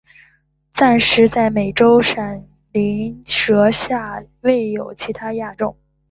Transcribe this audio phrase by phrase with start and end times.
[0.73, 5.77] 暂时在美洲闪鳞蛇下未有其它亚种。